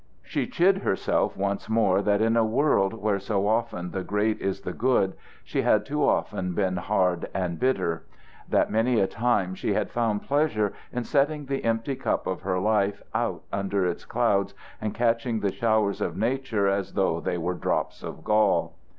[0.23, 4.61] She chid herself once more that in a world where so often the great is
[4.61, 8.05] the good she had too often been hard and bitter;
[8.49, 12.57] that many a time she had found pleasure in setting the empty cup of her
[12.59, 17.53] life out under its clouds and catching the showers of nature as though they were
[17.53, 18.73] drops of gall.